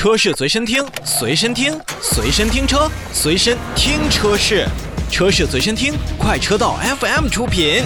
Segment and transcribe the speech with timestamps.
[0.00, 4.66] 车市随身听，随身听，随身听车，随身听车市，
[5.10, 7.82] 车市随身听，快车道 FM 出品。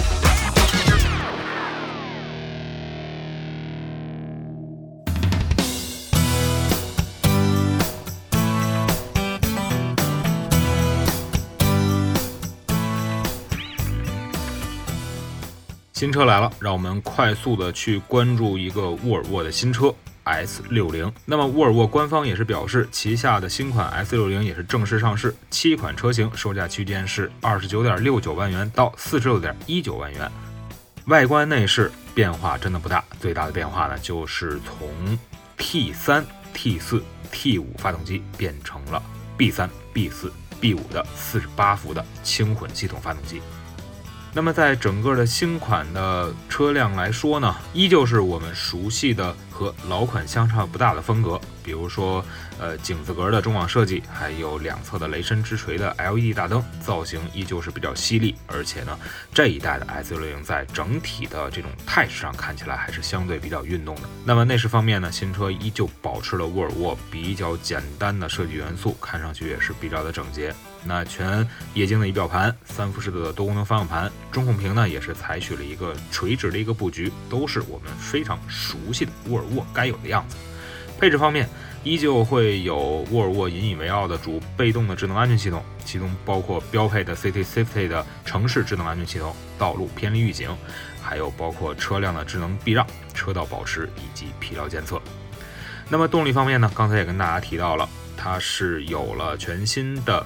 [15.91, 19.93] 新车来了，让我们快速的去关注一个沃尔沃的新车
[20.25, 21.11] S 六零。
[21.23, 30.29] 那么沃尔沃官方也是表示，旗下的新款 S 六零也是正式上市，七款车型售价区间是二十九点六九万元到四十六点一九万元。
[31.05, 35.17] 外观内饰变化真的不大，最大的变化呢就是从
[35.57, 39.01] T 三、T 四、T 五发动机变成了
[39.37, 43.41] B 三、B 四、B 五的四十八伏的轻混系统发动机。
[44.35, 52.21] 那么，在整个的新款的车辆来说呢，依旧是我们熟悉的和老款相差不大的风格，比如说，
[52.59, 58.35] 呃，井字格的中网设计，还有两侧的雷神之锤的 LED 大灯，造型依旧是比较犀利。
[58.45, 58.99] 而且呢，
[59.33, 64.01] 这一代的 S60 在整体的这种态势上看起来还是相对比较运动的。
[64.25, 70.53] 那么内饰方面呢，新车依旧保持了沃尔沃比较简单的设计元素，看上去也是比较的整洁。
[70.87, 80.37] 那全液晶的仪表盘，三辐式的多功能方向盘，中控屏呢也是采取了一个垂直的一个布局，都是我们非常熟悉的沃尔沃该有的样子。
[80.99, 81.49] 配置方面，
[81.83, 90.55] 依旧会有沃尔沃引以为傲的主被动的智能安全系统，其中包括标配的 City Safety 的城市智能安全系统、道路偏离预警，
[91.01, 95.01] 还有包括车辆的智能避让、车道保持以及疲劳监测。
[95.89, 100.25] 那么动力方面呢，刚才也跟大家提到了，它是有了全新的。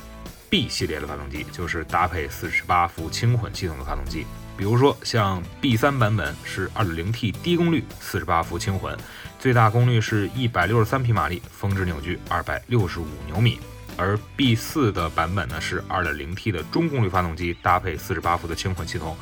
[0.49, 4.25] B 系列的发动机就是搭配四十八伏轻混系统的发动机，
[4.57, 8.97] 比如说像 B 三版本是 2.0T 低功率四十八伏轻混，
[9.37, 13.59] 最大功率是一百六十三匹马力，峰值扭矩二百六十五牛米；
[13.95, 19.15] 而 B 四的版本呢是 2.0T 的中功率发动机，搭配四十八伏的轻混系统，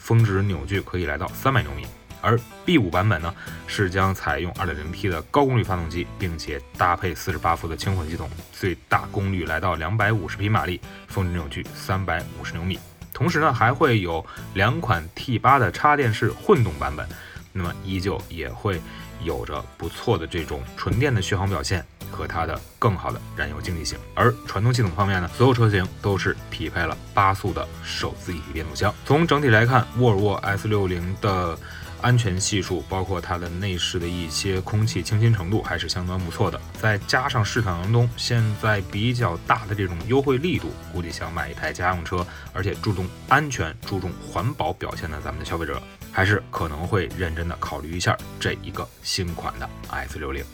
[0.00, 1.86] 峰值扭矩可以来到三百牛米。
[2.22, 3.34] 而 B 五版本呢，
[3.66, 12.22] 是将采用 2.0T 的高功率发动机，并且搭配48伏的轻混系统，最大功率来到250匹马力，峰值扭矩350
[12.52, 12.78] 牛米。
[13.12, 14.24] 同时呢，还会有
[14.54, 17.06] 两款 T8 的插电式混动版本，
[17.52, 18.80] 那么依旧也会
[19.22, 23.98] 有着不错的这种纯电的续航表现和它的更好的燃油经济性。
[24.14, 28.92] 而传动系统方面呢，所有车型都是匹配了八速的手自一体变速箱。
[29.04, 31.58] 从整体来看，沃尔沃 S60 的
[32.02, 36.60] 安全系数，包括它的内饰的一些空气清新程度，还是相当不错的。
[36.80, 45.80] 再加上市场当中现在比较大的这种优惠力度，估计想买一台家用车，而且注重安全、注重环保表现的咱们的消费者，
[46.10, 50.44] 还是可能会认真的考虑一下这一个新款的 S60。